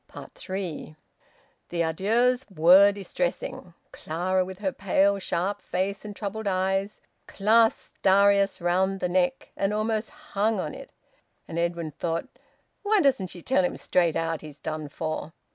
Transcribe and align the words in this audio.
THREE. 0.33 0.95
The 1.69 1.83
adieux 1.83 2.39
were 2.49 2.91
distressing. 2.91 3.75
Clara, 3.91 4.43
with 4.43 4.57
her 4.57 4.71
pale 4.71 5.19
sharp 5.19 5.61
face 5.61 6.03
and 6.03 6.15
troubled 6.15 6.47
eyes, 6.47 7.01
clasped 7.27 8.01
Darius 8.01 8.59
round 8.59 8.99
the 8.99 9.07
neck, 9.07 9.51
and 9.55 9.71
almost 9.71 10.09
hung 10.09 10.59
on 10.59 10.73
it. 10.73 10.91
And 11.47 11.59
Edwin 11.59 11.91
thought: 11.91 12.25
"Why 12.81 12.99
doesn't 12.99 13.27
she 13.27 13.43
tell 13.43 13.63
him 13.63 13.77
straight 13.77 14.15
out 14.15 14.41
he's 14.41 14.57
done 14.57 14.89
for?" 14.89 15.33